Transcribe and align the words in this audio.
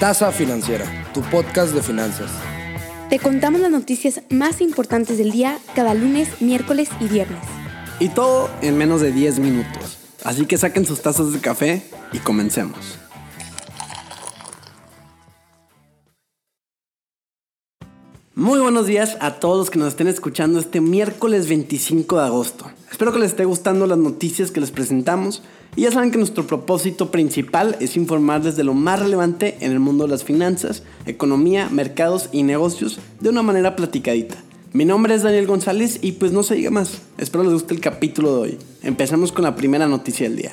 Tasa 0.00 0.32
Financiera, 0.32 0.84
tu 1.14 1.22
podcast 1.22 1.72
de 1.72 1.80
finanzas. 1.80 2.30
Te 3.08 3.20
contamos 3.20 3.60
las 3.60 3.70
noticias 3.70 4.22
más 4.28 4.60
importantes 4.60 5.18
del 5.18 5.30
día 5.30 5.58
cada 5.76 5.94
lunes, 5.94 6.42
miércoles 6.42 6.88
y 6.98 7.06
viernes. 7.06 7.38
Y 8.00 8.08
todo 8.08 8.50
en 8.60 8.76
menos 8.76 9.00
de 9.00 9.12
10 9.12 9.38
minutos. 9.38 9.98
Así 10.24 10.46
que 10.46 10.58
saquen 10.58 10.84
sus 10.84 11.00
tazas 11.00 11.32
de 11.32 11.38
café 11.38 11.82
y 12.12 12.18
comencemos. 12.18 12.98
Muy 18.36 18.58
buenos 18.58 18.88
días 18.88 19.16
a 19.20 19.34
todos 19.38 19.58
los 19.58 19.70
que 19.70 19.78
nos 19.78 19.90
estén 19.90 20.08
escuchando 20.08 20.58
este 20.58 20.80
miércoles 20.80 21.48
25 21.48 22.16
de 22.16 22.24
agosto. 22.24 22.66
Espero 22.90 23.12
que 23.12 23.20
les 23.20 23.30
esté 23.30 23.44
gustando 23.44 23.86
las 23.86 23.96
noticias 23.96 24.50
que 24.50 24.58
les 24.58 24.72
presentamos 24.72 25.44
y 25.76 25.82
ya 25.82 25.92
saben 25.92 26.10
que 26.10 26.18
nuestro 26.18 26.44
propósito 26.44 27.12
principal 27.12 27.76
es 27.78 27.96
informarles 27.96 28.56
de 28.56 28.64
lo 28.64 28.74
más 28.74 28.98
relevante 28.98 29.56
en 29.60 29.70
el 29.70 29.78
mundo 29.78 30.02
de 30.02 30.10
las 30.10 30.24
finanzas, 30.24 30.82
economía, 31.06 31.68
mercados 31.70 32.28
y 32.32 32.42
negocios 32.42 32.98
de 33.20 33.28
una 33.28 33.42
manera 33.42 33.76
platicadita. 33.76 34.34
Mi 34.72 34.84
nombre 34.84 35.14
es 35.14 35.22
Daniel 35.22 35.46
González 35.46 36.00
y 36.02 36.12
pues 36.12 36.32
no 36.32 36.42
se 36.42 36.56
diga 36.56 36.72
más. 36.72 37.02
Espero 37.18 37.44
les 37.44 37.52
guste 37.52 37.72
el 37.72 37.80
capítulo 37.80 38.34
de 38.34 38.40
hoy. 38.40 38.58
Empezamos 38.82 39.30
con 39.30 39.44
la 39.44 39.54
primera 39.54 39.86
noticia 39.86 40.28
del 40.28 40.38
día. 40.38 40.52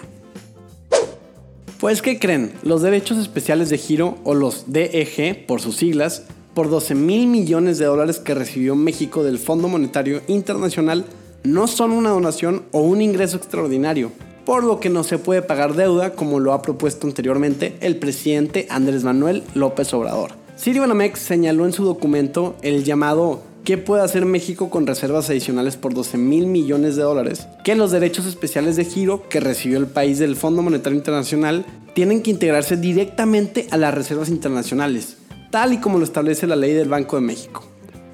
Pues, 1.80 2.04
¿qué 2.04 2.20
creen? 2.20 2.54
Los 2.62 2.84
derechos 2.84 3.18
especiales 3.18 3.72
de 3.72 3.80
giro, 3.80 4.20
o 4.24 4.36
los 4.36 4.66
DEG 4.72 5.48
por 5.48 5.62
sus 5.62 5.78
siglas, 5.78 6.28
por 6.54 6.70
12 6.70 6.96
mil 6.96 7.28
millones 7.28 7.78
de 7.78 7.86
dólares 7.86 8.20
que 8.20 8.34
recibió 8.34 8.76
México 8.76 9.24
del 9.24 9.40
Fondo 9.40 9.68
Monetario 9.68 10.22
Internacional 10.28 11.06
no 11.44 11.68
son 11.68 11.92
una 11.92 12.10
donación 12.10 12.64
o 12.72 12.82
un 12.82 13.02
ingreso 13.02 13.38
extraordinario, 13.38 14.12
por 14.46 14.64
lo 14.64 14.80
que 14.80 14.90
no 14.90 15.04
se 15.04 15.18
puede 15.18 15.42
pagar 15.42 15.76
deuda 15.76 16.14
como 16.14 16.40
lo 16.40 16.54
ha 16.54 16.62
propuesto 16.62 17.08
anteriormente 17.08 17.78
el 17.82 17.98
presidente 17.98 18.68
Andrés 18.70 19.04
Manuel 19.04 19.44
López 19.54 19.94
Obrador. 19.94 20.32
Banamex 20.66 21.20
señaló 21.20 21.66
en 21.66 21.74
su 21.74 21.84
documento 21.84 22.56
el 22.62 22.84
llamado 22.84 23.42
¿Qué 23.64 23.78
puede 23.78 24.02
hacer 24.02 24.26
México 24.26 24.72
con 24.72 24.88
reservas 24.88 25.30
adicionales 25.30 25.78
por 25.78 25.94
12 25.94 26.18
mil 26.18 26.48
millones 26.48 26.96
de 26.96 27.04
dólares? 27.04 27.48
Que 27.64 27.76
los 27.76 27.92
derechos 27.92 28.26
especiales 28.26 28.76
de 28.76 28.86
giro 28.86 29.30
que 29.30 29.40
recibió 29.40 29.78
el 29.78 29.86
país 29.86 30.18
del 30.18 30.36
Fondo 30.36 30.64
Monetario 30.64 30.98
Internacional 30.98 31.64
tienen 31.94 32.24
que 32.24 32.32
integrarse 32.32 32.76
directamente 32.76 33.68
a 33.70 33.78
las 33.78 33.94
reservas 33.94 34.30
internacionales, 34.30 35.18
tal 35.52 35.74
y 35.74 35.78
como 35.78 36.00
lo 36.00 36.04
establece 36.04 36.48
la 36.48 36.56
ley 36.56 36.74
del 36.74 36.90
Banco 36.90 37.18
de 37.18 37.22
México. 37.22 37.64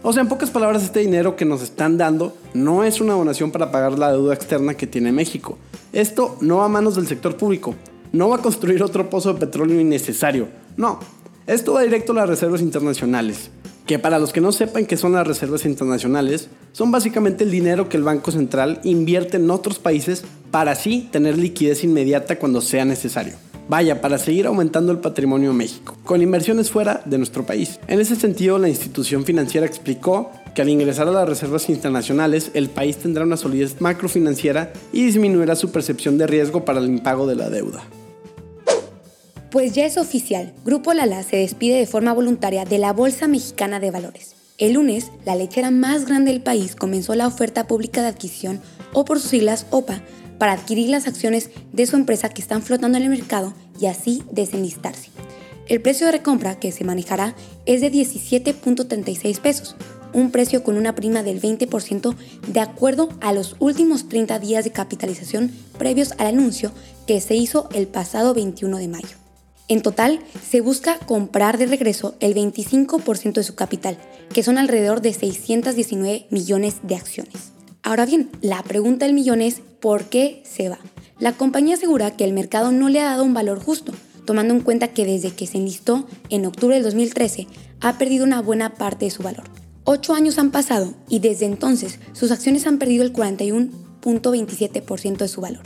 O 0.03 0.11
sea, 0.11 0.21
en 0.21 0.29
pocas 0.29 0.49
palabras, 0.49 0.83
este 0.83 0.99
dinero 0.99 1.35
que 1.35 1.45
nos 1.45 1.61
están 1.61 1.97
dando 1.97 2.35
no 2.53 2.83
es 2.83 2.99
una 2.99 3.13
donación 3.13 3.51
para 3.51 3.71
pagar 3.71 3.97
la 3.97 4.11
deuda 4.11 4.33
externa 4.33 4.73
que 4.73 4.87
tiene 4.87 5.11
México. 5.11 5.57
Esto 5.93 6.37
no 6.41 6.57
va 6.57 6.65
a 6.65 6.69
manos 6.69 6.95
del 6.95 7.07
sector 7.07 7.37
público. 7.37 7.75
No 8.11 8.29
va 8.29 8.37
a 8.37 8.41
construir 8.41 8.81
otro 8.83 9.09
pozo 9.09 9.33
de 9.33 9.39
petróleo 9.39 9.79
innecesario. 9.79 10.47
No. 10.75 10.99
Esto 11.45 11.73
va 11.73 11.81
directo 11.81 12.11
a 12.11 12.15
las 12.15 12.29
reservas 12.29 12.61
internacionales. 12.61 13.51
Que 13.85 13.99
para 13.99 14.19
los 14.19 14.33
que 14.33 14.41
no 14.41 14.51
sepan 14.51 14.85
qué 14.85 14.97
son 14.97 15.13
las 15.13 15.25
reservas 15.25 15.65
internacionales, 15.65 16.49
son 16.73 16.91
básicamente 16.91 17.43
el 17.43 17.51
dinero 17.51 17.89
que 17.89 17.97
el 17.97 18.03
Banco 18.03 18.31
Central 18.31 18.81
invierte 18.83 19.37
en 19.37 19.49
otros 19.49 19.79
países 19.79 20.23
para 20.51 20.71
así 20.71 21.07
tener 21.11 21.37
liquidez 21.37 21.83
inmediata 21.83 22.37
cuando 22.37 22.61
sea 22.61 22.85
necesario. 22.85 23.35
Vaya, 23.69 23.99
para 23.99 24.17
seguir 24.17 24.47
aumentando 24.47 24.93
el 24.93 24.99
patrimonio 24.99 25.49
de 25.49 25.57
México, 25.57 25.97
con 26.05 26.21
inversiones 26.21 26.71
fuera 26.71 27.01
de 27.03 27.17
nuestro 27.17 27.45
país. 27.45 27.81
En 27.87 27.99
ese 27.99 28.15
sentido, 28.15 28.57
la 28.59 28.69
institución 28.69 29.25
financiera 29.25 29.67
explicó 29.67 30.31
que 30.55 30.61
al 30.61 30.69
ingresar 30.69 31.09
a 31.09 31.11
las 31.11 31.27
reservas 31.27 31.69
internacionales, 31.69 32.51
el 32.53 32.69
país 32.69 32.95
tendrá 32.97 33.25
una 33.25 33.35
solidez 33.35 33.81
macrofinanciera 33.81 34.71
y 34.93 35.03
disminuirá 35.03 35.57
su 35.57 35.69
percepción 35.71 36.17
de 36.17 36.27
riesgo 36.27 36.63
para 36.63 36.79
el 36.79 36.87
impago 36.87 37.27
de 37.27 37.35
la 37.35 37.49
deuda. 37.49 37.83
Pues 39.51 39.73
ya 39.73 39.85
es 39.85 39.97
oficial, 39.97 40.53
Grupo 40.63 40.93
Lala 40.93 41.23
se 41.23 41.37
despide 41.37 41.77
de 41.77 41.87
forma 41.87 42.13
voluntaria 42.13 42.63
de 42.63 42.77
la 42.77 42.93
Bolsa 42.93 43.27
Mexicana 43.27 43.81
de 43.81 43.91
Valores. 43.91 44.35
El 44.57 44.73
lunes, 44.73 45.11
la 45.25 45.35
lechera 45.35 45.71
más 45.71 46.05
grande 46.05 46.31
del 46.31 46.41
país 46.41 46.75
comenzó 46.75 47.15
la 47.15 47.27
oferta 47.27 47.67
pública 47.67 48.01
de 48.01 48.07
adquisición, 48.07 48.61
o 48.93 49.05
por 49.05 49.19
sus 49.19 49.29
siglas 49.29 49.67
OPA, 49.69 50.01
para 50.37 50.53
adquirir 50.53 50.89
las 50.89 51.07
acciones 51.07 51.49
de 51.73 51.85
su 51.85 51.95
empresa 51.95 52.29
que 52.29 52.41
están 52.41 52.61
flotando 52.61 52.97
en 52.97 53.03
el 53.03 53.09
mercado 53.09 53.53
y 53.79 53.87
así 53.87 54.23
desenlistarse. 54.31 55.09
El 55.67 55.81
precio 55.81 56.05
de 56.05 56.13
recompra 56.13 56.59
que 56.59 56.71
se 56.71 56.85
manejará 56.85 57.35
es 57.65 57.81
de 57.81 57.91
17.36 57.91 59.39
pesos, 59.39 59.75
un 60.13 60.31
precio 60.31 60.63
con 60.63 60.77
una 60.77 60.95
prima 60.95 61.23
del 61.23 61.41
20% 61.41 62.15
de 62.47 62.59
acuerdo 62.59 63.09
a 63.21 63.33
los 63.33 63.55
últimos 63.59 64.07
30 64.07 64.39
días 64.39 64.63
de 64.63 64.71
capitalización 64.71 65.51
previos 65.77 66.13
al 66.17 66.27
anuncio 66.27 66.71
que 67.05 67.19
se 67.21 67.35
hizo 67.35 67.69
el 67.73 67.87
pasado 67.87 68.33
21 68.33 68.77
de 68.77 68.87
mayo. 68.87 69.17
En 69.69 69.81
total, 69.81 70.21
se 70.49 70.61
busca 70.61 70.97
comprar 70.99 71.57
de 71.57 71.65
regreso 71.65 72.15
el 72.21 72.33
25% 72.33 73.33
de 73.33 73.43
su 73.43 73.55
capital, 73.55 73.97
que 74.33 74.41
son 74.41 74.57
alrededor 74.57 75.01
de 75.01 75.13
619 75.13 76.27
millones 76.29 76.77
de 76.83 76.95
acciones. 76.95 77.51
Ahora 77.83 78.05
bien, 78.05 78.29
la 78.41 78.63
pregunta 78.63 79.05
del 79.05 79.13
millón 79.13 79.41
es 79.41 79.61
¿por 79.79 80.05
qué 80.05 80.41
se 80.43 80.69
va? 80.69 80.79
La 81.19 81.33
compañía 81.33 81.75
asegura 81.75 82.11
que 82.11 82.23
el 82.23 82.33
mercado 82.33 82.71
no 82.71 82.89
le 82.89 83.01
ha 83.01 83.05
dado 83.05 83.23
un 83.23 83.33
valor 83.33 83.59
justo, 83.59 83.91
tomando 84.25 84.53
en 84.53 84.61
cuenta 84.61 84.89
que 84.89 85.05
desde 85.05 85.31
que 85.31 85.47
se 85.47 85.57
enlistó 85.57 86.05
en 86.29 86.45
octubre 86.45 86.75
del 86.75 86.83
2013 86.83 87.47
ha 87.81 87.97
perdido 87.97 88.25
una 88.25 88.41
buena 88.41 88.75
parte 88.75 89.05
de 89.05 89.11
su 89.11 89.23
valor. 89.23 89.45
Ocho 89.83 90.13
años 90.13 90.37
han 90.37 90.51
pasado 90.51 90.93
y 91.07 91.19
desde 91.19 91.45
entonces 91.45 91.99
sus 92.13 92.31
acciones 92.31 92.67
han 92.67 92.77
perdido 92.77 93.03
el 93.03 93.13
41.27% 93.13 95.17
de 95.17 95.27
su 95.27 95.41
valor. 95.41 95.63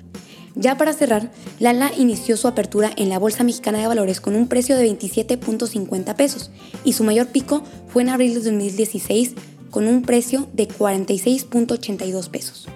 Ya 0.55 0.77
para 0.77 0.93
cerrar, 0.93 1.31
Lala 1.59 1.91
inició 1.97 2.37
su 2.37 2.47
apertura 2.47 2.91
en 2.97 3.09
la 3.09 3.19
Bolsa 3.19 3.43
Mexicana 3.43 3.79
de 3.79 3.87
Valores 3.87 4.21
con 4.21 4.35
un 4.35 4.47
precio 4.47 4.75
de 4.75 4.89
27.50 4.89 6.15
pesos 6.15 6.51
y 6.83 6.93
su 6.93 7.03
mayor 7.03 7.27
pico 7.27 7.63
fue 7.87 8.03
en 8.03 8.09
abril 8.09 8.33
de 8.33 8.41
2016 8.41 9.33
con 9.69 9.87
un 9.87 10.01
precio 10.01 10.47
de 10.53 10.67
46.82 10.67 12.29
pesos. 12.29 12.67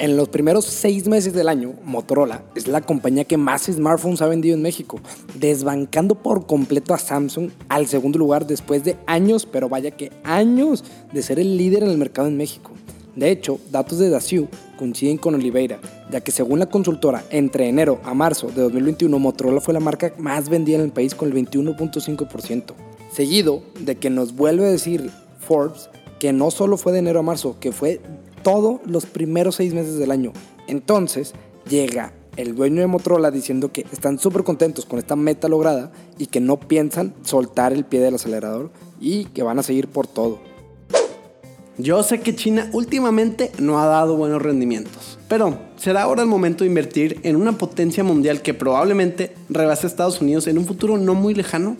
En 0.00 0.16
los 0.16 0.28
primeros 0.28 0.64
seis 0.64 1.08
meses 1.08 1.32
del 1.32 1.48
año, 1.48 1.74
Motorola 1.82 2.44
es 2.54 2.68
la 2.68 2.82
compañía 2.82 3.24
que 3.24 3.36
más 3.36 3.64
smartphones 3.64 4.22
ha 4.22 4.28
vendido 4.28 4.54
en 4.54 4.62
México, 4.62 5.00
desbancando 5.34 6.14
por 6.14 6.46
completo 6.46 6.94
a 6.94 6.98
Samsung 6.98 7.50
al 7.68 7.88
segundo 7.88 8.16
lugar 8.16 8.46
después 8.46 8.84
de 8.84 8.96
años, 9.06 9.44
pero 9.44 9.68
vaya 9.68 9.90
que 9.90 10.12
años, 10.22 10.84
de 11.12 11.20
ser 11.20 11.40
el 11.40 11.56
líder 11.56 11.82
en 11.82 11.90
el 11.90 11.98
mercado 11.98 12.28
en 12.28 12.36
México. 12.36 12.70
De 13.16 13.32
hecho, 13.32 13.58
datos 13.72 13.98
de 13.98 14.08
Daciu 14.08 14.46
coinciden 14.78 15.18
con 15.18 15.34
Oliveira, 15.34 15.80
ya 16.12 16.20
que 16.20 16.30
según 16.30 16.60
la 16.60 16.70
consultora, 16.70 17.24
entre 17.30 17.68
enero 17.68 17.98
a 18.04 18.14
marzo 18.14 18.46
de 18.46 18.62
2021, 18.62 19.18
Motorola 19.18 19.60
fue 19.60 19.74
la 19.74 19.80
marca 19.80 20.12
más 20.16 20.48
vendida 20.48 20.76
en 20.76 20.84
el 20.84 20.92
país 20.92 21.16
con 21.16 21.26
el 21.26 21.34
21.5%. 21.34 22.74
Seguido 23.10 23.64
de 23.80 23.96
que 23.96 24.10
nos 24.10 24.36
vuelve 24.36 24.64
a 24.64 24.70
decir 24.70 25.10
Forbes 25.40 25.90
que 26.18 26.32
no 26.32 26.50
solo 26.50 26.76
fue 26.76 26.92
de 26.92 26.98
enero 26.98 27.20
a 27.20 27.22
marzo, 27.22 27.56
que 27.60 27.72
fue 27.72 28.00
todos 28.42 28.80
los 28.86 29.06
primeros 29.06 29.56
seis 29.56 29.74
meses 29.74 29.98
del 29.98 30.10
año. 30.10 30.32
Entonces 30.66 31.34
llega 31.68 32.12
el 32.36 32.54
dueño 32.54 32.80
de 32.80 32.86
Motorola 32.86 33.30
diciendo 33.30 33.72
que 33.72 33.84
están 33.92 34.18
súper 34.18 34.44
contentos 34.44 34.86
con 34.86 34.98
esta 34.98 35.16
meta 35.16 35.48
lograda 35.48 35.90
y 36.18 36.26
que 36.26 36.40
no 36.40 36.58
piensan 36.60 37.12
soltar 37.22 37.72
el 37.72 37.84
pie 37.84 38.00
del 38.00 38.14
acelerador 38.14 38.70
y 39.00 39.24
que 39.26 39.42
van 39.42 39.58
a 39.58 39.64
seguir 39.64 39.88
por 39.88 40.06
todo. 40.06 40.38
Yo 41.80 42.02
sé 42.02 42.20
que 42.20 42.34
China 42.34 42.68
últimamente 42.72 43.52
no 43.58 43.80
ha 43.80 43.86
dado 43.86 44.16
buenos 44.16 44.42
rendimientos, 44.42 45.18
pero 45.28 45.58
¿será 45.76 46.02
ahora 46.02 46.22
el 46.22 46.28
momento 46.28 46.64
de 46.64 46.68
invertir 46.68 47.20
en 47.22 47.36
una 47.36 47.52
potencia 47.52 48.02
mundial 48.02 48.42
que 48.42 48.54
probablemente 48.54 49.34
rebase 49.48 49.86
a 49.86 49.90
Estados 49.90 50.20
Unidos 50.20 50.48
en 50.48 50.58
un 50.58 50.66
futuro 50.66 50.98
no 50.98 51.14
muy 51.14 51.34
lejano? 51.34 51.76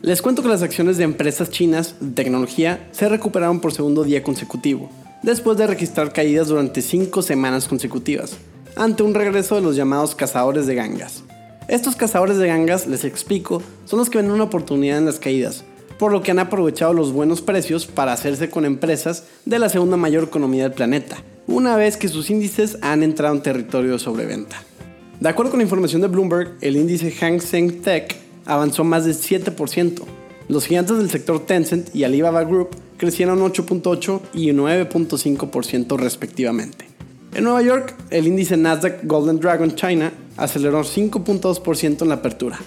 Les 0.00 0.22
cuento 0.22 0.42
que 0.42 0.48
las 0.48 0.62
acciones 0.62 0.96
de 0.96 1.04
empresas 1.04 1.50
chinas 1.50 1.96
de 2.00 2.10
tecnología 2.12 2.88
se 2.92 3.08
recuperaron 3.08 3.60
por 3.60 3.72
segundo 3.72 4.04
día 4.04 4.22
consecutivo, 4.22 4.90
después 5.22 5.56
de 5.56 5.66
registrar 5.66 6.12
caídas 6.12 6.48
durante 6.48 6.82
cinco 6.82 7.22
semanas 7.22 7.68
consecutivas, 7.68 8.36
ante 8.76 9.02
un 9.02 9.14
regreso 9.14 9.54
de 9.54 9.60
los 9.60 9.76
llamados 9.76 10.14
cazadores 10.14 10.66
de 10.66 10.74
gangas. 10.74 11.22
Estos 11.68 11.96
cazadores 11.96 12.38
de 12.38 12.48
gangas, 12.48 12.86
les 12.86 13.04
explico, 13.04 13.62
son 13.84 13.98
los 13.98 14.10
que 14.10 14.18
ven 14.18 14.30
una 14.30 14.44
oportunidad 14.44 14.98
en 14.98 15.06
las 15.06 15.18
caídas, 15.18 15.64
por 15.98 16.10
lo 16.10 16.22
que 16.22 16.32
han 16.32 16.40
aprovechado 16.40 16.92
los 16.92 17.12
buenos 17.12 17.40
precios 17.42 17.86
para 17.86 18.12
hacerse 18.12 18.50
con 18.50 18.64
empresas 18.64 19.24
de 19.44 19.58
la 19.58 19.68
segunda 19.68 19.96
mayor 19.96 20.24
economía 20.24 20.64
del 20.64 20.72
planeta, 20.72 21.18
una 21.46 21.76
vez 21.76 21.96
que 21.96 22.08
sus 22.08 22.30
índices 22.30 22.78
han 22.82 23.02
entrado 23.02 23.34
en 23.34 23.42
territorio 23.42 23.92
de 23.92 23.98
sobreventa. 23.98 24.62
De 25.20 25.28
acuerdo 25.28 25.52
con 25.52 25.58
la 25.60 25.64
información 25.64 26.02
de 26.02 26.08
Bloomberg, 26.08 26.56
el 26.60 26.76
índice 26.76 27.12
Hang 27.12 27.40
Seng 27.40 27.82
Tech 27.82 28.16
avanzó 28.44 28.82
más 28.82 29.04
del 29.04 29.14
7%. 29.14 30.02
Los 30.48 30.66
gigantes 30.66 30.98
del 30.98 31.10
sector 31.10 31.46
Tencent 31.46 31.94
y 31.94 32.02
Alibaba 32.02 32.42
Group 32.42 32.70
crecieron 33.02 33.40
8.8 33.40 34.20
y 34.32 34.52
9.5% 34.52 35.98
respectivamente. 35.98 36.86
En 37.34 37.42
Nueva 37.42 37.60
York, 37.60 37.96
el 38.10 38.28
índice 38.28 38.56
Nasdaq 38.56 39.00
Golden 39.02 39.40
Dragon 39.40 39.74
China 39.74 40.12
aceleró 40.36 40.84
5.2% 40.84 42.02
en 42.02 42.08
la 42.08 42.14
apertura. 42.14 42.60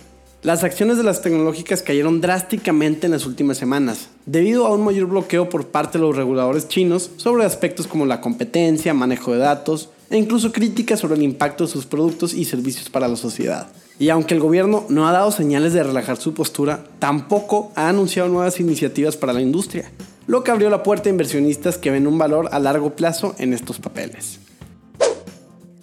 Las 0.43 0.65
acciones 0.65 0.97
de 0.97 1.03
las 1.03 1.21
tecnológicas 1.21 1.81
cayeron 1.83 2.19
drásticamente 2.19 3.05
en 3.05 3.13
las 3.13 3.25
últimas 3.25 3.57
semanas, 3.57 4.09
debido 4.25 4.67
a 4.67 4.73
un 4.73 4.83
mayor 4.83 5.05
bloqueo 5.05 5.47
por 5.47 5.67
parte 5.67 5.99
de 5.99 6.03
los 6.03 6.17
reguladores 6.17 6.67
chinos 6.67 7.11
sobre 7.15 7.45
aspectos 7.45 7.87
como 7.87 8.05
la 8.05 8.19
competencia, 8.19 8.93
manejo 8.93 9.31
de 9.31 9.37
datos 9.37 9.87
e 10.09 10.17
incluso 10.17 10.51
críticas 10.51 10.99
sobre 10.99 11.15
el 11.15 11.23
impacto 11.23 11.63
de 11.63 11.71
sus 11.71 11.85
productos 11.85 12.33
y 12.33 12.43
servicios 12.43 12.89
para 12.89 13.07
la 13.07 13.15
sociedad. 13.15 13.69
Y 13.99 14.09
aunque 14.09 14.33
el 14.33 14.41
gobierno 14.41 14.85
no 14.89 15.07
ha 15.07 15.13
dado 15.13 15.31
señales 15.31 15.71
de 15.71 15.83
relajar 15.83 16.17
su 16.17 16.33
postura, 16.33 16.83
tampoco 16.99 17.71
ha 17.75 17.87
anunciado 17.87 18.27
nuevas 18.27 18.59
iniciativas 18.59 19.15
para 19.15 19.31
la 19.31 19.39
industria, 19.39 19.89
lo 20.27 20.43
que 20.43 20.51
abrió 20.51 20.69
la 20.69 20.83
puerta 20.83 21.09
a 21.09 21.11
inversionistas 21.11 21.77
que 21.77 21.91
ven 21.91 22.07
un 22.07 22.17
valor 22.17 22.49
a 22.51 22.59
largo 22.59 22.95
plazo 22.95 23.35
en 23.37 23.53
estos 23.53 23.79
papeles. 23.79 24.39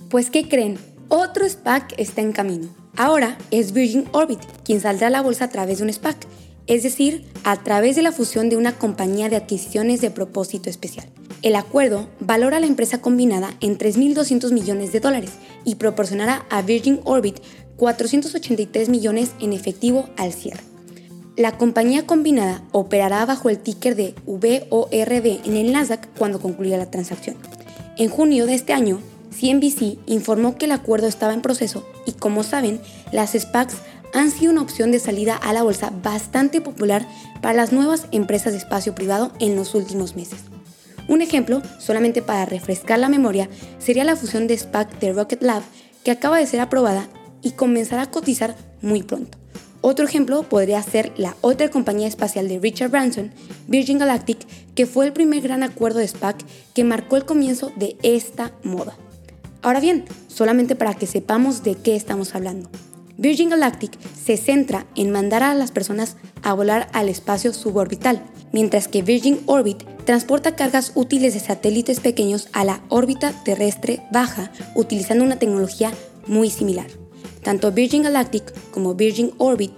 Pues 0.08 0.30
¿qué 0.30 0.48
creen? 0.48 0.78
Otro 1.08 1.48
SPAC 1.48 1.94
está 1.98 2.20
en 2.20 2.32
camino. 2.32 2.68
Ahora 2.96 3.38
es 3.50 3.72
Virgin 3.72 4.06
Orbit 4.12 4.40
quien 4.64 4.80
saldrá 4.80 5.06
a 5.06 5.10
la 5.10 5.22
bolsa 5.22 5.46
a 5.46 5.50
través 5.50 5.78
de 5.78 5.84
un 5.84 5.92
SPAC, 5.92 6.26
es 6.66 6.82
decir, 6.82 7.24
a 7.44 7.62
través 7.62 7.96
de 7.96 8.02
la 8.02 8.12
fusión 8.12 8.48
de 8.48 8.56
una 8.56 8.76
compañía 8.76 9.28
de 9.28 9.36
adquisiciones 9.36 10.00
de 10.00 10.10
propósito 10.10 10.70
especial. 10.70 11.08
El 11.42 11.56
acuerdo 11.56 12.08
valora 12.20 12.58
a 12.58 12.60
la 12.60 12.66
empresa 12.66 13.00
combinada 13.00 13.54
en 13.60 13.76
3.200 13.76 14.52
millones 14.52 14.92
de 14.92 15.00
dólares 15.00 15.32
y 15.64 15.74
proporcionará 15.74 16.46
a 16.50 16.62
Virgin 16.62 17.00
Orbit 17.04 17.40
483 17.76 18.88
millones 18.88 19.32
en 19.40 19.52
efectivo 19.52 20.08
al 20.16 20.32
cierre. 20.32 20.71
La 21.36 21.56
compañía 21.56 22.04
combinada 22.04 22.62
operará 22.72 23.24
bajo 23.24 23.48
el 23.48 23.58
ticker 23.58 23.96
de 23.96 24.14
VORB 24.26 25.40
en 25.46 25.56
el 25.56 25.72
Nasdaq 25.72 26.06
cuando 26.18 26.38
concluya 26.40 26.76
la 26.76 26.90
transacción. 26.90 27.36
En 27.96 28.10
junio 28.10 28.44
de 28.44 28.52
este 28.52 28.74
año, 28.74 29.00
CNBC 29.30 29.98
informó 30.04 30.58
que 30.58 30.66
el 30.66 30.72
acuerdo 30.72 31.06
estaba 31.06 31.32
en 31.32 31.40
proceso 31.40 31.88
y 32.04 32.12
como 32.12 32.42
saben, 32.42 32.82
las 33.12 33.32
SPACs 33.32 33.76
han 34.12 34.30
sido 34.30 34.52
una 34.52 34.60
opción 34.60 34.92
de 34.92 34.98
salida 34.98 35.34
a 35.34 35.54
la 35.54 35.62
bolsa 35.62 35.90
bastante 36.02 36.60
popular 36.60 37.08
para 37.40 37.54
las 37.54 37.72
nuevas 37.72 38.08
empresas 38.10 38.52
de 38.52 38.58
espacio 38.58 38.94
privado 38.94 39.32
en 39.38 39.56
los 39.56 39.74
últimos 39.74 40.14
meses. 40.16 40.40
Un 41.08 41.22
ejemplo, 41.22 41.62
solamente 41.78 42.20
para 42.20 42.44
refrescar 42.44 42.98
la 42.98 43.08
memoria, 43.08 43.48
sería 43.78 44.04
la 44.04 44.16
fusión 44.16 44.46
de 44.46 44.58
SPAC 44.58 44.98
de 44.98 45.14
Rocket 45.14 45.42
Lab 45.42 45.62
que 46.04 46.10
acaba 46.10 46.36
de 46.36 46.46
ser 46.46 46.60
aprobada 46.60 47.08
y 47.40 47.52
comenzará 47.52 48.02
a 48.02 48.10
cotizar 48.10 48.54
muy 48.82 49.02
pronto. 49.02 49.41
Otro 49.84 50.06
ejemplo 50.06 50.44
podría 50.44 50.80
ser 50.80 51.12
la 51.16 51.36
otra 51.40 51.68
compañía 51.68 52.06
espacial 52.06 52.48
de 52.48 52.60
Richard 52.60 52.90
Branson, 52.90 53.32
Virgin 53.66 53.98
Galactic, 53.98 54.38
que 54.76 54.86
fue 54.86 55.06
el 55.06 55.12
primer 55.12 55.42
gran 55.42 55.64
acuerdo 55.64 55.98
de 55.98 56.06
SPAC 56.06 56.44
que 56.72 56.84
marcó 56.84 57.16
el 57.16 57.24
comienzo 57.24 57.72
de 57.74 57.96
esta 58.04 58.52
moda. 58.62 58.96
Ahora 59.60 59.80
bien, 59.80 60.04
solamente 60.28 60.76
para 60.76 60.94
que 60.94 61.08
sepamos 61.08 61.64
de 61.64 61.74
qué 61.74 61.96
estamos 61.96 62.36
hablando. 62.36 62.70
Virgin 63.18 63.50
Galactic 63.50 63.98
se 64.24 64.36
centra 64.36 64.86
en 64.94 65.10
mandar 65.10 65.42
a 65.42 65.54
las 65.54 65.72
personas 65.72 66.16
a 66.42 66.54
volar 66.54 66.88
al 66.92 67.08
espacio 67.08 67.52
suborbital, 67.52 68.22
mientras 68.52 68.86
que 68.86 69.02
Virgin 69.02 69.40
Orbit 69.46 69.82
transporta 70.04 70.54
cargas 70.54 70.92
útiles 70.94 71.34
de 71.34 71.40
satélites 71.40 71.98
pequeños 71.98 72.48
a 72.52 72.64
la 72.64 72.82
órbita 72.88 73.32
terrestre 73.44 74.02
baja 74.12 74.52
utilizando 74.76 75.24
una 75.24 75.40
tecnología 75.40 75.92
muy 76.26 76.50
similar. 76.50 76.86
Tanto 77.42 77.72
Virgin 77.72 78.02
Galactic 78.02 78.52
como 78.70 78.94
Virgin 78.94 79.32
Orbit 79.38 79.72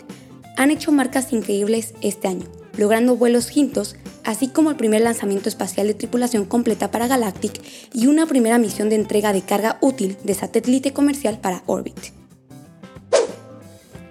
han 0.56 0.70
hecho 0.70 0.93
marcas 0.93 1.32
increíbles 1.32 1.94
este 2.00 2.28
año, 2.28 2.46
logrando 2.76 3.16
vuelos 3.16 3.46
quintos 3.46 3.96
así 4.25 4.49
como 4.49 4.70
el 4.70 4.76
primer 4.76 5.02
lanzamiento 5.02 5.49
espacial 5.49 5.87
de 5.87 5.94
tripulación 5.94 6.44
completa 6.44 6.90
para 6.90 7.06
Galactic 7.06 7.61
y 7.93 8.06
una 8.06 8.26
primera 8.26 8.58
misión 8.58 8.88
de 8.88 8.96
entrega 8.96 9.32
de 9.32 9.43
carga 9.43 9.78
útil 9.81 10.16
de 10.25 10.34
satélite 10.34 10.93
comercial 10.93 11.38
para 11.40 11.62
Orbit. 11.66 11.99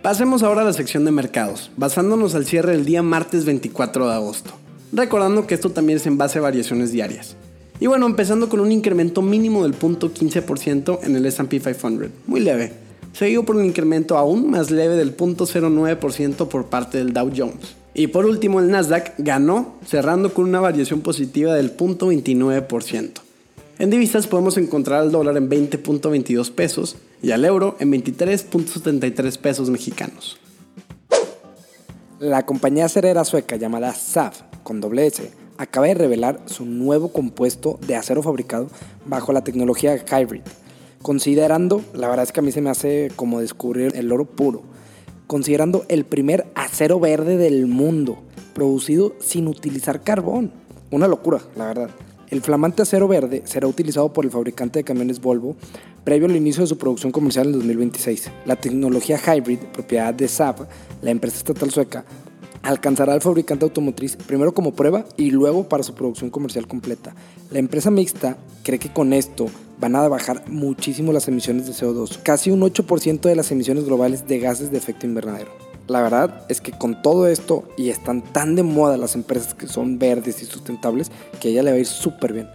Pasemos 0.02 0.44
ahora 0.44 0.62
a 0.62 0.66
la 0.66 0.74
sección 0.74 1.06
de 1.06 1.12
mercados, 1.12 1.72
basándonos 1.78 2.36
al 2.36 2.46
cierre 2.46 2.74
del 2.74 2.86
día 2.86 3.02
martes 3.02 3.46
24 3.46 4.08
de 4.08 4.14
agosto, 4.14 4.52
recordando 4.92 5.48
que 5.48 5.56
esto 5.56 5.72
también 5.72 5.98
es 5.98 6.06
en 6.06 6.18
base 6.18 6.40
a 6.40 6.42
variaciones 6.42 6.92
diarias. 6.92 7.36
Y 7.80 7.88
bueno, 7.88 8.06
empezando 8.06 8.50
con 8.50 8.60
un 8.60 8.72
incremento 8.72 9.22
mínimo 9.22 9.64
del 9.64 9.78
0.15% 9.78 11.00
en 11.04 11.16
el 11.16 11.26
SP 11.26 11.60
500, 11.60 12.10
muy 12.28 12.42
leve, 12.42 12.74
seguido 13.12 13.44
por 13.44 13.56
un 13.56 13.66
incremento 13.66 14.18
aún 14.18 14.50
más 14.50 14.72
leve 14.72 14.96
del 14.96 15.16
0.09% 15.16 16.48
por 16.48 16.66
parte 16.68 16.98
del 16.98 17.14
Dow 17.14 17.32
Jones. 17.36 17.76
Y 17.94 18.08
por 18.08 18.26
último, 18.26 18.60
el 18.60 18.72
Nasdaq 18.72 19.14
ganó, 19.20 19.76
cerrando 19.86 20.34
con 20.34 20.46
una 20.46 20.60
variación 20.60 21.02
positiva 21.02 21.54
del 21.54 21.76
0.29%. 21.78 23.12
En 23.80 23.90
divisas 23.90 24.28
podemos 24.28 24.58
encontrar 24.58 25.02
al 25.02 25.12
dólar 25.12 25.38
en 25.38 25.50
20.22 25.50 26.52
pesos 26.52 26.96
y 27.22 27.32
al 27.32 27.44
euro 27.46 27.76
en 27.80 27.92
23.73 27.92 29.38
pesos 29.38 29.70
mexicanos. 29.70 30.38
La 32.20 32.46
compañía 32.46 32.88
cerera 32.88 33.26
sueca 33.26 33.58
llamada 33.58 33.94
SAF, 33.94 34.42
con 34.64 34.80
doble 34.80 35.08
S, 35.08 35.32
acaba 35.58 35.88
de 35.88 35.96
revelar 35.96 36.40
su 36.46 36.66
nuevo 36.66 37.12
compuesto 37.12 37.80
de 37.86 37.96
acero 37.96 38.24
fabricado 38.24 38.70
bajo 39.06 39.34
la 39.34 39.44
tecnología 39.44 39.96
Hybrid. 39.96 40.42
Considerando, 41.04 41.84
la 41.94 42.08
verdad 42.08 42.24
es 42.24 42.32
que 42.32 42.40
a 42.40 42.44
mí 42.44 42.52
se 42.52 42.62
me 42.62 42.72
hace 42.72 43.12
como 43.16 43.40
descubrir 43.40 43.96
el 43.96 44.12
oro 44.12 44.26
puro 44.26 44.64
considerando 45.34 45.84
el 45.88 46.06
primer 46.06 46.46
acero 46.54 47.00
verde 47.00 47.38
del 47.38 47.66
mundo, 47.66 48.20
producido 48.54 49.16
sin 49.20 49.48
utilizar 49.48 50.04
carbón. 50.04 50.52
Una 50.92 51.08
locura, 51.08 51.42
la 51.56 51.66
verdad. 51.66 51.90
El 52.30 52.42
flamante 52.42 52.82
acero 52.82 53.08
verde 53.08 53.42
será 53.46 53.68
utilizado 53.68 54.14
por 54.14 54.26
el 54.26 54.32
fabricante 54.32 54.80
de 54.80 54.84
camiones 54.84 55.22
Volvo 55.22 55.56
previo 56.04 56.28
al 56.28 56.36
inicio 56.36 56.62
de 56.62 56.68
su 56.68 56.78
producción 56.78 57.12
comercial 57.12 57.48
en 57.48 57.54
2026. 57.54 58.30
La 58.46 58.56
tecnología 58.56 59.18
hybrid, 59.18 59.60
propiedad 59.74 60.14
de 60.14 60.28
Saab, 60.28 60.68
la 61.02 61.12
empresa 61.12 61.38
estatal 61.38 61.72
sueca, 61.72 62.06
alcanzará 62.62 63.14
al 63.14 63.22
fabricante 63.22 63.66
automotriz 63.66 64.16
primero 64.16 64.54
como 64.54 64.74
prueba 64.74 65.06
y 65.18 65.32
luego 65.32 65.68
para 65.68 65.84
su 65.84 65.96
producción 65.96 66.30
comercial 66.30 66.68
completa. 66.68 67.16
La 67.52 67.60
empresa 67.60 67.90
mixta 67.90 68.38
cree 68.64 68.80
que 68.80 68.94
con 68.94 69.14
esto 69.14 69.48
van 69.80 69.96
a 69.96 70.08
bajar 70.08 70.44
muchísimo 70.48 71.14
las 71.14 71.28
emisiones 71.28 71.68
de 71.68 71.74
CO2, 71.74 72.20
casi 72.24 72.52
un 72.52 72.62
8% 72.62 73.22
de 73.22 73.36
las 73.36 73.52
emisiones 73.52 73.86
globales 73.86 74.28
de 74.28 74.40
gases 74.40 74.72
de 74.72 74.78
efecto 74.78 75.06
invernadero. 75.06 75.52
La 75.88 76.02
verdad 76.02 76.46
es 76.48 76.62
que 76.62 76.72
con 76.72 77.02
todo 77.02 77.28
esto, 77.28 77.66
y 77.78 77.90
están 77.90 78.22
tan 78.22 78.56
de 78.56 78.64
moda 78.64 78.98
las 78.98 79.16
empresas 79.16 79.54
que 79.54 79.68
son 79.68 80.00
verdes 80.00 80.42
y 80.42 80.46
sustentables, 80.46 81.12
que 81.42 81.50
a 81.50 81.52
ella 81.52 81.64
le 81.64 81.72
va 81.72 81.78
a 81.78 81.80
ir 81.80 81.86
súper 81.86 82.34
bien. 82.34 82.48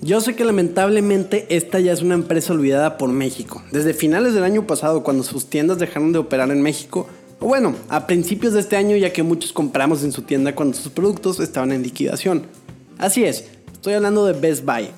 Yo 0.00 0.20
sé 0.20 0.36
que 0.36 0.44
lamentablemente 0.44 1.46
esta 1.50 1.80
ya 1.80 1.92
es 1.92 2.02
una 2.02 2.14
empresa 2.14 2.52
olvidada 2.52 2.96
por 2.96 3.10
México. 3.10 3.62
Desde 3.72 3.94
finales 3.94 4.32
del 4.32 4.44
año 4.44 4.66
pasado, 4.66 5.02
cuando 5.02 5.24
sus 5.24 5.50
tiendas 5.50 5.78
dejaron 5.78 6.12
de 6.12 6.20
operar 6.20 6.50
en 6.50 6.62
México, 6.62 7.06
o 7.40 7.46
bueno, 7.46 7.74
a 7.88 8.06
principios 8.06 8.52
de 8.52 8.60
este 8.60 8.76
año 8.76 8.96
ya 8.96 9.12
que 9.12 9.22
muchos 9.22 9.52
compramos 9.52 10.02
en 10.04 10.12
su 10.12 10.22
tienda 10.22 10.54
cuando 10.54 10.76
sus 10.76 10.92
productos 10.92 11.40
estaban 11.40 11.72
en 11.72 11.82
liquidación. 11.82 12.44
Así 12.96 13.24
es, 13.24 13.44
estoy 13.72 13.94
hablando 13.94 14.24
de 14.24 14.32
Best 14.32 14.64
Buy. 14.64 14.88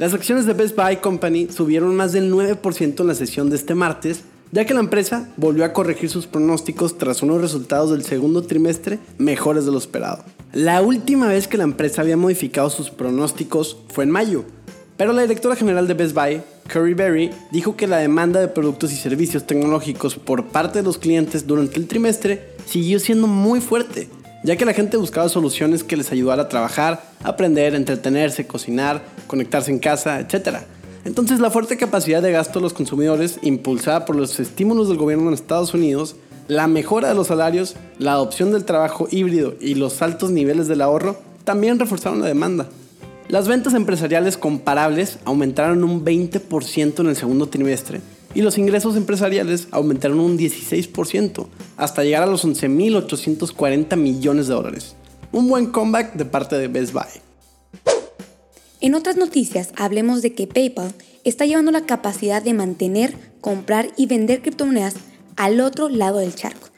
Las 0.00 0.14
acciones 0.14 0.46
de 0.46 0.54
Best 0.54 0.74
Buy 0.76 0.96
Company 0.96 1.48
subieron 1.54 1.94
más 1.94 2.12
del 2.12 2.32
9% 2.32 3.00
en 3.00 3.06
la 3.06 3.14
sesión 3.14 3.50
de 3.50 3.56
este 3.56 3.74
martes, 3.74 4.22
ya 4.50 4.64
que 4.64 4.72
la 4.72 4.80
empresa 4.80 5.28
volvió 5.36 5.62
a 5.62 5.74
corregir 5.74 6.08
sus 6.08 6.26
pronósticos 6.26 6.96
tras 6.96 7.22
unos 7.22 7.42
resultados 7.42 7.90
del 7.90 8.02
segundo 8.02 8.40
trimestre 8.40 8.98
mejores 9.18 9.66
de 9.66 9.72
lo 9.72 9.76
esperado. 9.76 10.24
La 10.54 10.80
última 10.80 11.26
vez 11.26 11.48
que 11.48 11.58
la 11.58 11.64
empresa 11.64 12.00
había 12.00 12.16
modificado 12.16 12.70
sus 12.70 12.88
pronósticos 12.88 13.76
fue 13.88 14.04
en 14.04 14.10
mayo, 14.10 14.46
pero 14.96 15.12
la 15.12 15.20
directora 15.20 15.54
general 15.54 15.86
de 15.86 15.92
Best 15.92 16.14
Buy, 16.14 16.40
Curry 16.68 16.94
Berry, 16.94 17.30
dijo 17.52 17.76
que 17.76 17.86
la 17.86 17.98
demanda 17.98 18.40
de 18.40 18.48
productos 18.48 18.94
y 18.94 18.96
servicios 18.96 19.46
tecnológicos 19.46 20.16
por 20.16 20.46
parte 20.46 20.78
de 20.78 20.84
los 20.86 20.96
clientes 20.96 21.46
durante 21.46 21.78
el 21.78 21.86
trimestre 21.86 22.54
siguió 22.64 23.00
siendo 23.00 23.26
muy 23.26 23.60
fuerte 23.60 24.08
ya 24.42 24.56
que 24.56 24.64
la 24.64 24.72
gente 24.72 24.96
buscaba 24.96 25.28
soluciones 25.28 25.84
que 25.84 25.96
les 25.96 26.12
ayudara 26.12 26.42
a 26.42 26.48
trabajar, 26.48 27.02
aprender, 27.22 27.74
entretenerse, 27.74 28.46
cocinar, 28.46 29.02
conectarse 29.26 29.70
en 29.70 29.78
casa, 29.78 30.20
etc. 30.20 30.58
Entonces 31.04 31.40
la 31.40 31.50
fuerte 31.50 31.76
capacidad 31.76 32.22
de 32.22 32.32
gasto 32.32 32.58
de 32.58 32.64
los 32.64 32.72
consumidores, 32.72 33.38
impulsada 33.42 34.04
por 34.04 34.16
los 34.16 34.38
estímulos 34.40 34.88
del 34.88 34.98
gobierno 34.98 35.28
en 35.28 35.34
Estados 35.34 35.74
Unidos, 35.74 36.16
la 36.48 36.66
mejora 36.66 37.08
de 37.08 37.14
los 37.14 37.28
salarios, 37.28 37.76
la 37.98 38.12
adopción 38.12 38.52
del 38.52 38.64
trabajo 38.64 39.06
híbrido 39.10 39.54
y 39.60 39.74
los 39.74 40.02
altos 40.02 40.30
niveles 40.30 40.68
del 40.68 40.82
ahorro, 40.82 41.18
también 41.44 41.78
reforzaron 41.78 42.20
la 42.20 42.26
demanda. 42.26 42.66
Las 43.28 43.46
ventas 43.46 43.74
empresariales 43.74 44.36
comparables 44.36 45.18
aumentaron 45.24 45.84
un 45.84 46.04
20% 46.04 47.00
en 47.00 47.06
el 47.06 47.16
segundo 47.16 47.46
trimestre, 47.48 48.00
y 48.34 48.42
los 48.42 48.58
ingresos 48.58 48.96
empresariales 48.96 49.68
aumentaron 49.70 50.20
un 50.20 50.38
16% 50.38 51.46
hasta 51.76 52.04
llegar 52.04 52.22
a 52.22 52.26
los 52.26 52.44
11.840 52.44 53.96
millones 53.96 54.48
de 54.48 54.54
dólares. 54.54 54.94
Un 55.32 55.48
buen 55.48 55.66
comeback 55.66 56.14
de 56.14 56.24
parte 56.24 56.56
de 56.56 56.68
Best 56.68 56.92
Buy. 56.92 57.02
En 58.80 58.94
otras 58.94 59.16
noticias, 59.16 59.70
hablemos 59.76 60.22
de 60.22 60.32
que 60.32 60.46
PayPal 60.46 60.94
está 61.24 61.44
llevando 61.44 61.70
la 61.70 61.84
capacidad 61.84 62.42
de 62.42 62.54
mantener, 62.54 63.14
comprar 63.40 63.90
y 63.96 64.06
vender 64.06 64.40
criptomonedas 64.40 64.94
al 65.36 65.60
otro 65.60 65.88
lado 65.88 66.18
del 66.18 66.34
charco. 66.34 66.68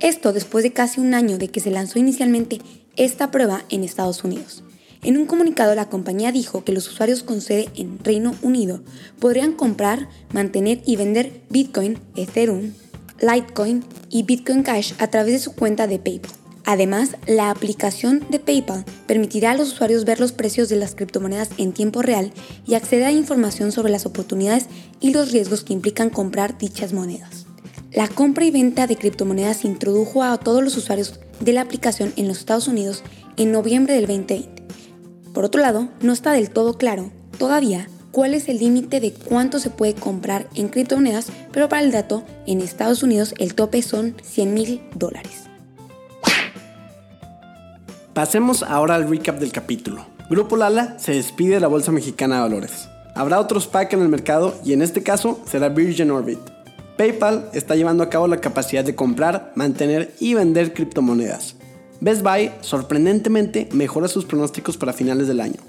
Esto 0.00 0.32
después 0.32 0.64
de 0.64 0.72
casi 0.72 1.00
un 1.00 1.14
año 1.14 1.38
de 1.38 1.48
que 1.48 1.60
se 1.60 1.70
lanzó 1.70 1.98
inicialmente 1.98 2.60
esta 2.96 3.30
prueba 3.30 3.62
en 3.68 3.84
Estados 3.84 4.24
Unidos. 4.24 4.64
En 5.04 5.16
un 5.16 5.26
comunicado, 5.26 5.74
la 5.74 5.88
compañía 5.88 6.30
dijo 6.30 6.62
que 6.62 6.70
los 6.70 6.88
usuarios 6.88 7.24
con 7.24 7.40
sede 7.40 7.68
en 7.74 7.98
Reino 8.04 8.36
Unido 8.40 8.82
podrían 9.18 9.52
comprar, 9.52 10.08
mantener 10.32 10.80
y 10.86 10.94
vender 10.94 11.42
Bitcoin, 11.50 11.98
Ethereum, 12.14 12.72
Litecoin 13.20 13.84
y 14.10 14.22
Bitcoin 14.22 14.62
Cash 14.62 14.92
a 14.98 15.08
través 15.08 15.32
de 15.32 15.38
su 15.40 15.56
cuenta 15.56 15.88
de 15.88 15.98
PayPal. 15.98 16.30
Además, 16.64 17.16
la 17.26 17.50
aplicación 17.50 18.24
de 18.30 18.38
PayPal 18.38 18.84
permitirá 19.08 19.50
a 19.50 19.56
los 19.56 19.72
usuarios 19.72 20.04
ver 20.04 20.20
los 20.20 20.30
precios 20.30 20.68
de 20.68 20.76
las 20.76 20.94
criptomonedas 20.94 21.50
en 21.56 21.72
tiempo 21.72 22.00
real 22.02 22.32
y 22.64 22.74
acceder 22.74 23.06
a 23.06 23.12
información 23.12 23.72
sobre 23.72 23.90
las 23.90 24.06
oportunidades 24.06 24.66
y 25.00 25.12
los 25.12 25.32
riesgos 25.32 25.64
que 25.64 25.72
implican 25.72 26.10
comprar 26.10 26.58
dichas 26.58 26.92
monedas. 26.92 27.46
La 27.90 28.06
compra 28.06 28.44
y 28.44 28.52
venta 28.52 28.86
de 28.86 28.96
criptomonedas 28.96 29.64
introdujo 29.64 30.22
a 30.22 30.38
todos 30.38 30.62
los 30.62 30.76
usuarios 30.76 31.18
de 31.40 31.52
la 31.52 31.62
aplicación 31.62 32.12
en 32.14 32.28
los 32.28 32.38
Estados 32.38 32.68
Unidos 32.68 33.02
en 33.36 33.50
noviembre 33.50 33.94
del 33.94 34.06
2020. 34.06 34.61
Por 35.42 35.48
otro 35.48 35.60
lado, 35.60 35.88
no 36.00 36.12
está 36.12 36.30
del 36.30 36.50
todo 36.50 36.78
claro 36.78 37.10
todavía 37.36 37.88
cuál 38.12 38.32
es 38.32 38.48
el 38.48 38.60
límite 38.60 39.00
de 39.00 39.12
cuánto 39.12 39.58
se 39.58 39.70
puede 39.70 39.92
comprar 39.92 40.46
en 40.54 40.68
criptomonedas, 40.68 41.32
pero 41.50 41.68
para 41.68 41.82
el 41.82 41.90
dato, 41.90 42.22
en 42.46 42.60
Estados 42.60 43.02
Unidos 43.02 43.34
el 43.40 43.56
tope 43.56 43.82
son 43.82 44.14
100 44.22 44.54
mil 44.54 44.80
dólares. 44.94 45.48
Pasemos 48.14 48.62
ahora 48.62 48.94
al 48.94 49.08
recap 49.10 49.40
del 49.40 49.50
capítulo. 49.50 50.06
Grupo 50.30 50.56
Lala 50.56 50.96
se 51.00 51.10
despide 51.10 51.54
de 51.54 51.60
la 51.60 51.66
Bolsa 51.66 51.90
Mexicana 51.90 52.36
de 52.36 52.42
Valores. 52.42 52.88
Habrá 53.16 53.40
otros 53.40 53.66
PAC 53.66 53.94
en 53.94 54.02
el 54.02 54.08
mercado 54.08 54.54
y 54.64 54.74
en 54.74 54.80
este 54.80 55.02
caso 55.02 55.40
será 55.44 55.70
Virgin 55.70 56.12
Orbit. 56.12 56.38
PayPal 56.96 57.50
está 57.52 57.74
llevando 57.74 58.04
a 58.04 58.10
cabo 58.10 58.28
la 58.28 58.40
capacidad 58.40 58.84
de 58.84 58.94
comprar, 58.94 59.50
mantener 59.56 60.14
y 60.20 60.34
vender 60.34 60.72
criptomonedas. 60.72 61.56
Best 62.02 62.24
Buy, 62.24 62.50
sorprendentemente, 62.62 63.68
mejora 63.70 64.08
sus 64.08 64.24
pronósticos 64.24 64.76
para 64.76 64.92
finales 64.92 65.28
del 65.28 65.40
año. 65.40 65.60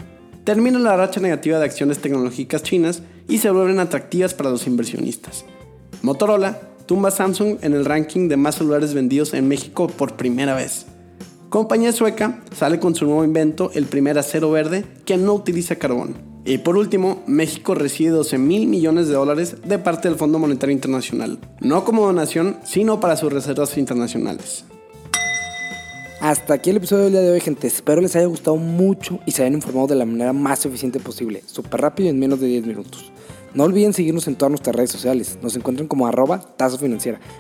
Termina 0.44 0.80
la 0.80 0.98
racha 0.98 1.22
negativa 1.22 1.60
de 1.60 1.66
acciones 1.66 2.00
tecnológicas 2.00 2.64
chinas 2.64 3.04
y 3.30 3.38
se 3.38 3.52
vuelven 3.52 3.78
atractivas 3.78 4.34
para 4.34 4.50
los 4.50 4.66
inversionistas. 4.66 5.46
Motorola 6.02 6.60
tumba 6.88 7.12
Samsung 7.12 7.60
en 7.62 7.74
el 7.74 7.86
ranking 7.86 8.30
de 8.30 8.38
más 8.38 8.56
celulares 8.56 8.96
vendidos 8.96 9.36
en 9.36 9.48
México 9.48 9.86
por 9.86 10.16
primera 10.16 10.56
vez. 10.56 10.88
Compañía 11.50 11.92
sueca 11.92 12.42
sale 12.58 12.80
con 12.80 12.96
su 12.96 13.06
nuevo 13.06 13.24
invento, 13.24 13.70
el 13.76 13.86
primer 13.86 14.18
acero 14.18 14.50
verde, 14.50 14.86
que 15.06 15.18
no 15.18 15.36
utiliza 15.36 15.76
carbón. 15.76 16.16
Y 16.46 16.58
por 16.58 16.78
último, 16.78 17.22
México 17.28 17.76
recibe 17.76 18.10
12 18.10 18.40
mil 18.40 18.66
millones 18.66 19.08
de 19.08 19.14
dólares 19.14 19.58
de 19.64 19.78
parte 19.78 20.10
del 20.10 20.18
Fondo 20.18 20.40
Monetario 20.40 20.74
Internacional, 20.74 21.38
no 21.62 21.86
como 21.86 22.08
donación, 22.08 22.58
sino 22.64 23.00
para 23.00 23.18
sus 23.18 23.32
reservas 23.32 23.78
internacionales. 23.78 24.66
Hasta 26.24 26.54
aquí 26.54 26.70
el 26.70 26.78
episodio 26.78 27.04
del 27.04 27.12
día 27.12 27.22
de 27.22 27.32
hoy, 27.32 27.42
gente. 27.42 27.68
Espero 27.68 28.00
les 28.00 28.16
haya 28.16 28.28
gustado 28.28 28.56
mucho 28.56 29.20
y 29.26 29.32
se 29.32 29.42
hayan 29.42 29.56
informado 29.56 29.88
de 29.88 29.96
la 29.96 30.06
manera 30.06 30.32
más 30.32 30.66
eficiente 30.66 31.02
posible, 31.02 31.44
súper 31.48 31.82
rápido 31.82 32.08
y 32.08 32.12
en 32.12 32.20
menos 32.20 32.40
de 32.40 32.48
10 32.48 32.66
minutos. 32.66 33.12
No 33.54 33.66
olviden 33.66 33.92
seguirnos 33.92 34.26
en 34.30 34.38
todas 34.38 34.52
nuestras 34.52 34.74
redes 34.74 34.90
sociales. 34.90 35.38
Nos 35.42 35.54
encuentran 35.58 35.90
como 35.90 36.08
arroba 36.08 36.40
tasa. 36.56 36.78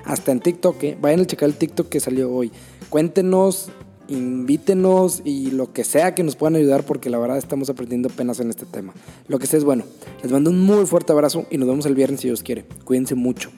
Hasta 0.04 0.32
en 0.34 0.42
TikTok, 0.42 0.84
¿eh? 0.84 0.98
vayan 1.00 1.22
a 1.22 1.26
checar 1.26 1.48
el 1.48 1.56
TikTok 1.56 1.88
que 1.88 2.02
salió 2.02 2.30
hoy. 2.30 2.52
Cuéntenos 2.90 3.70
invítenos 4.10 5.22
y 5.24 5.52
lo 5.52 5.72
que 5.72 5.86
sea 5.86 6.14
que 6.14 6.24
nos 6.24 6.36
puedan 6.36 6.58
ayudar 6.58 6.84
porque 6.84 7.10
la 7.10 7.20
verdad 7.20 7.38
estamos 7.38 7.70
aprendiendo 7.70 8.10
apenas 8.12 8.42
en 8.42 8.50
este 8.50 8.66
tema. 8.66 8.94
Lo 9.30 9.40
que 9.40 9.48
sea 9.48 9.60
es 9.60 9.64
bueno. 9.64 9.86
Les 10.22 10.32
mando 10.34 10.50
un 10.50 10.60
muy 10.60 10.86
fuerte 10.88 11.14
abrazo 11.14 11.46
y 11.50 11.58
nos 11.58 11.70
vemos 11.70 11.86
el 11.86 11.96
viernes 11.96 12.20
si 12.20 12.28
Dios 12.28 12.44
quiere. 12.44 12.66
Cuídense 12.84 13.16
mucho. 13.16 13.50